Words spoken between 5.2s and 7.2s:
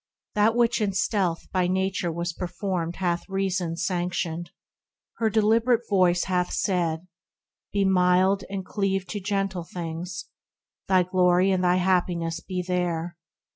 deliberate Voice Hath said;